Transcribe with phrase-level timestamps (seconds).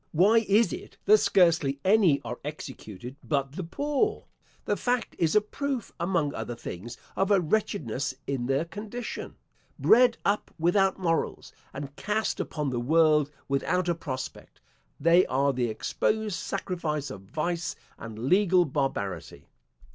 [0.13, 4.25] Why is it that scarcely any are executed but the poor?
[4.65, 9.35] The fact is a proof, among other things, of a wretchedness in their condition.
[9.77, 14.59] Bred up without morals, and cast upon the world without a prospect,
[14.99, 19.49] they are the exposed sacrifice of vice and legal barbarity.